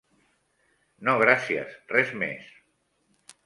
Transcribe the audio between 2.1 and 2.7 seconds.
més.